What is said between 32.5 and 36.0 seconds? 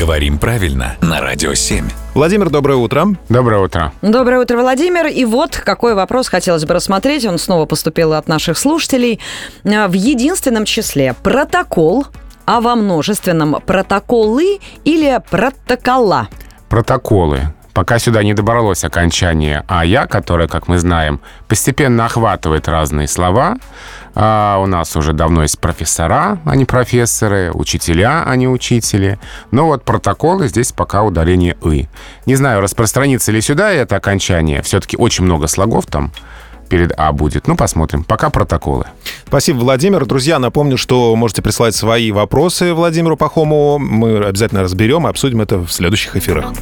распространится ли сюда это окончание. Все-таки очень много слогов